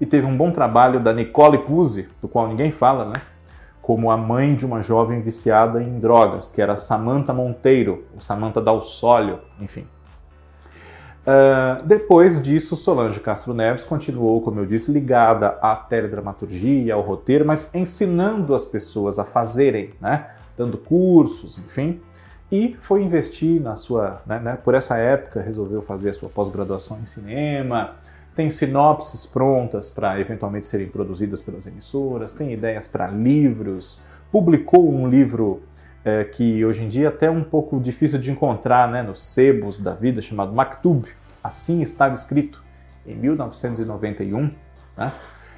E 0.00 0.06
teve 0.06 0.26
um 0.26 0.34
bom 0.34 0.50
trabalho 0.50 0.98
da 0.98 1.12
Nicole 1.12 1.58
Puzzi, 1.58 2.08
do 2.22 2.28
qual 2.28 2.48
ninguém 2.48 2.70
fala, 2.70 3.04
né? 3.04 3.20
Como 3.82 4.10
a 4.10 4.16
mãe 4.16 4.54
de 4.54 4.64
uma 4.64 4.80
jovem 4.80 5.20
viciada 5.20 5.82
em 5.82 5.98
drogas, 5.98 6.50
que 6.50 6.62
era 6.62 6.76
Samantha 6.76 7.34
Monteiro, 7.34 8.04
ou 8.14 8.20
Samantha 8.20 8.62
Dalsólio, 8.62 9.40
enfim. 9.60 9.86
Uh, 11.20 11.84
depois 11.84 12.42
disso, 12.42 12.74
Solange 12.74 13.20
Castro 13.20 13.52
Neves 13.52 13.84
continuou, 13.84 14.40
como 14.40 14.58
eu 14.60 14.64
disse, 14.64 14.90
ligada 14.90 15.58
à 15.60 15.76
teledramaturgia, 15.76 16.94
ao 16.94 17.02
roteiro, 17.02 17.44
mas 17.44 17.74
ensinando 17.74 18.54
as 18.54 18.64
pessoas 18.64 19.18
a 19.18 19.24
fazerem, 19.24 19.90
né? 20.00 20.30
dando 20.56 20.76
cursos, 20.78 21.58
enfim, 21.58 22.00
e 22.50 22.76
foi 22.80 23.02
investir 23.02 23.60
na 23.60 23.76
sua, 23.76 24.22
né, 24.26 24.38
né, 24.38 24.58
por 24.62 24.74
essa 24.74 24.96
época 24.96 25.40
resolveu 25.40 25.80
fazer 25.82 26.10
a 26.10 26.12
sua 26.12 26.28
pós-graduação 26.28 26.98
em 27.00 27.06
cinema, 27.06 27.96
tem 28.34 28.48
sinopses 28.48 29.26
prontas 29.26 29.90
para 29.90 30.18
eventualmente 30.20 30.66
serem 30.66 30.88
produzidas 30.88 31.40
pelas 31.42 31.66
emissoras, 31.66 32.32
tem 32.32 32.52
ideias 32.52 32.88
para 32.88 33.06
livros, 33.08 34.02
publicou 34.32 34.92
um 34.92 35.08
livro 35.08 35.62
é, 36.04 36.24
que 36.24 36.64
hoje 36.64 36.84
em 36.84 36.88
dia 36.88 37.06
é 37.06 37.08
até 37.08 37.30
um 37.30 37.44
pouco 37.44 37.78
difícil 37.78 38.18
de 38.18 38.30
encontrar 38.30 38.90
né, 38.90 39.02
nos 39.02 39.22
sebos 39.22 39.78
da 39.78 39.92
vida, 39.92 40.20
chamado 40.22 40.52
Maktub, 40.52 41.06
Assim 41.42 41.80
estava 41.80 42.14
escrito 42.14 42.62
em 43.06 43.14
1991. 43.16 44.50
Né? 44.96 45.12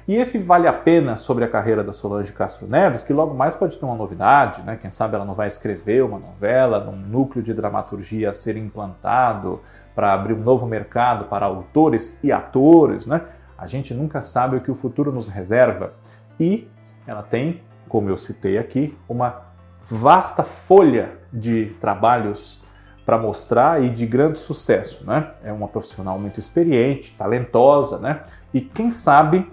E 0.07 0.15
esse 0.15 0.37
vale 0.37 0.67
a 0.67 0.73
pena 0.73 1.15
sobre 1.15 1.45
a 1.45 1.47
carreira 1.47 1.83
da 1.83 1.93
Solange 1.93 2.33
Castro 2.33 2.67
Neves, 2.67 3.03
que 3.03 3.13
logo 3.13 3.33
mais 3.33 3.55
pode 3.55 3.77
ter 3.77 3.85
uma 3.85 3.95
novidade, 3.95 4.61
né? 4.63 4.77
Quem 4.79 4.91
sabe 4.91 5.15
ela 5.15 5.23
não 5.23 5.33
vai 5.33 5.47
escrever 5.47 6.03
uma 6.03 6.19
novela 6.19 6.79
num 6.79 6.95
núcleo 6.95 7.41
de 7.41 7.53
dramaturgia 7.53 8.29
a 8.29 8.33
ser 8.33 8.57
implantado 8.57 9.61
para 9.95 10.13
abrir 10.13 10.33
um 10.33 10.43
novo 10.43 10.65
mercado 10.65 11.25
para 11.25 11.45
autores 11.45 12.19
e 12.21 12.33
atores, 12.33 13.05
né? 13.05 13.21
A 13.57 13.65
gente 13.65 13.93
nunca 13.93 14.21
sabe 14.21 14.57
o 14.57 14.61
que 14.61 14.69
o 14.69 14.75
futuro 14.75 15.09
nos 15.09 15.29
reserva. 15.29 15.93
E 16.37 16.67
ela 17.07 17.23
tem, 17.23 17.61
como 17.87 18.09
eu 18.09 18.17
citei 18.17 18.57
aqui, 18.57 18.97
uma 19.07 19.41
vasta 19.85 20.43
folha 20.43 21.11
de 21.31 21.67
trabalhos 21.79 22.63
para 23.05 23.17
mostrar 23.17 23.81
e 23.81 23.89
de 23.89 24.05
grande 24.05 24.39
sucesso, 24.39 25.05
né? 25.05 25.31
É 25.43 25.51
uma 25.53 25.69
profissional 25.69 26.19
muito 26.19 26.41
experiente, 26.41 27.15
talentosa, 27.17 27.99
né? 27.99 28.23
E 28.53 28.59
quem 28.59 28.91
sabe 28.91 29.49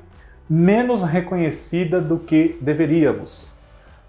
menos 0.50 1.04
reconhecida 1.04 2.00
do 2.00 2.18
que 2.18 2.58
deveríamos. 2.60 3.54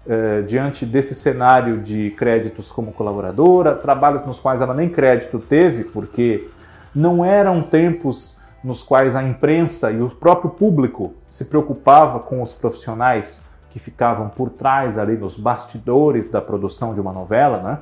Eh, 0.04 0.42
diante 0.42 0.84
desse 0.84 1.14
cenário 1.14 1.80
de 1.80 2.10
créditos 2.10 2.72
como 2.72 2.90
colaboradora, 2.90 3.76
trabalhos 3.76 4.26
nos 4.26 4.40
quais 4.40 4.60
ela 4.60 4.74
nem 4.74 4.88
crédito 4.88 5.38
teve, 5.38 5.84
porque 5.84 6.48
não 6.92 7.24
eram 7.24 7.62
tempos 7.62 8.40
nos 8.64 8.82
quais 8.82 9.14
a 9.14 9.22
imprensa 9.22 9.92
e 9.92 10.02
o 10.02 10.10
próprio 10.10 10.50
público 10.50 11.14
se 11.28 11.44
preocupava 11.44 12.18
com 12.18 12.42
os 12.42 12.52
profissionais 12.52 13.44
que 13.70 13.78
ficavam 13.78 14.28
por 14.28 14.50
trás 14.50 14.98
ali 14.98 15.16
nos 15.16 15.36
bastidores 15.36 16.26
da 16.26 16.40
produção 16.40 16.92
de 16.92 17.00
uma 17.00 17.12
novela, 17.12 17.58
né? 17.58 17.78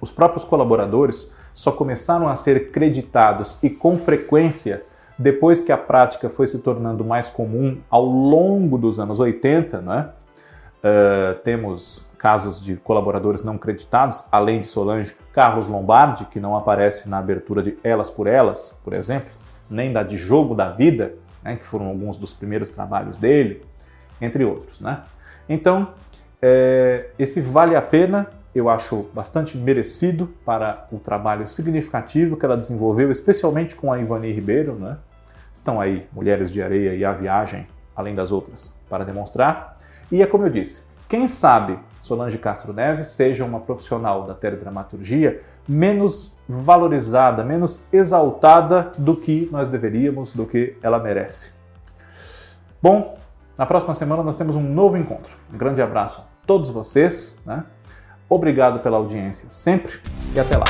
Os 0.00 0.10
próprios 0.10 0.42
colaboradores 0.42 1.30
só 1.54 1.70
começaram 1.70 2.28
a 2.28 2.34
ser 2.34 2.72
creditados 2.72 3.62
e 3.62 3.70
com 3.70 3.96
frequência 3.96 4.82
depois 5.18 5.62
que 5.62 5.72
a 5.72 5.78
prática 5.78 6.28
foi 6.28 6.46
se 6.46 6.60
tornando 6.60 7.04
mais 7.04 7.30
comum 7.30 7.78
ao 7.88 8.04
longo 8.04 8.76
dos 8.76 9.00
anos 9.00 9.20
80, 9.20 9.80
né? 9.80 10.10
Uh, 10.78 11.34
temos 11.42 12.12
casos 12.18 12.62
de 12.62 12.76
colaboradores 12.76 13.42
não 13.42 13.58
creditados, 13.58 14.24
além 14.30 14.60
de 14.60 14.68
Solange, 14.68 15.16
Carlos 15.32 15.66
Lombardi, 15.66 16.26
que 16.26 16.38
não 16.38 16.56
aparece 16.56 17.08
na 17.08 17.18
abertura 17.18 17.62
de 17.62 17.76
Elas 17.82 18.10
por 18.10 18.26
Elas, 18.26 18.80
por 18.84 18.92
exemplo, 18.92 19.30
nem 19.68 19.92
da 19.92 20.02
de 20.02 20.16
Jogo 20.16 20.54
da 20.54 20.70
Vida, 20.70 21.14
né, 21.42 21.56
que 21.56 21.64
foram 21.64 21.86
alguns 21.86 22.16
dos 22.16 22.32
primeiros 22.32 22.70
trabalhos 22.70 23.16
dele, 23.16 23.62
entre 24.20 24.44
outros. 24.44 24.80
Né? 24.80 25.00
Então, 25.48 25.88
é, 26.40 27.08
esse 27.18 27.40
vale 27.40 27.74
a 27.74 27.82
pena, 27.82 28.28
eu 28.56 28.68
acho 28.68 29.06
bastante 29.12 29.56
merecido 29.56 30.28
para 30.44 30.86
o 30.90 30.98
trabalho 30.98 31.46
significativo 31.46 32.36
que 32.36 32.44
ela 32.44 32.56
desenvolveu, 32.56 33.10
especialmente 33.10 33.76
com 33.76 33.92
a 33.92 33.98
Ivani 33.98 34.32
Ribeiro, 34.32 34.74
né? 34.74 34.96
Estão 35.52 35.80
aí 35.80 36.06
Mulheres 36.12 36.50
de 36.50 36.62
Areia 36.62 36.94
e 36.94 37.04
A 37.04 37.12
Viagem, 37.12 37.66
além 37.94 38.14
das 38.14 38.32
outras, 38.32 38.74
para 38.88 39.04
demonstrar. 39.04 39.78
E 40.10 40.22
é 40.22 40.26
como 40.26 40.44
eu 40.44 40.50
disse, 40.50 40.86
quem 41.08 41.28
sabe 41.28 41.78
Solange 42.00 42.38
Castro 42.38 42.72
Neves 42.72 43.08
seja 43.08 43.44
uma 43.44 43.60
profissional 43.60 44.26
da 44.26 44.34
teledramaturgia 44.34 45.42
menos 45.68 46.38
valorizada, 46.48 47.42
menos 47.42 47.92
exaltada 47.92 48.92
do 48.96 49.16
que 49.16 49.48
nós 49.50 49.68
deveríamos, 49.68 50.32
do 50.32 50.46
que 50.46 50.76
ela 50.82 50.98
merece. 50.98 51.52
Bom, 52.80 53.18
na 53.58 53.66
próxima 53.66 53.92
semana 53.94 54.22
nós 54.22 54.36
temos 54.36 54.54
um 54.54 54.62
novo 54.62 54.96
encontro. 54.96 55.36
Um 55.52 55.58
grande 55.58 55.82
abraço 55.82 56.20
a 56.20 56.46
todos 56.46 56.70
vocês, 56.70 57.42
né? 57.44 57.64
Obrigado 58.28 58.80
pela 58.80 58.96
audiência 58.96 59.48
sempre 59.48 60.00
e 60.34 60.40
até 60.40 60.56
lá. 60.56 60.64